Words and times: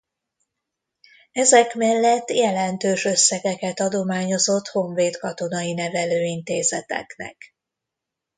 Ezek 1.31 1.75
mellett 1.75 2.29
jelentős 2.31 3.05
összegeket 3.05 3.79
adományozott 3.79 4.67
honvéd 4.67 5.17
katonai 5.17 5.73
nevelőintézeteknek. 5.73 7.55